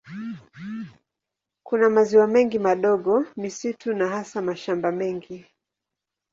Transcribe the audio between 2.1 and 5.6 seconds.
mengi madogo, misitu na hasa mashamba mengi.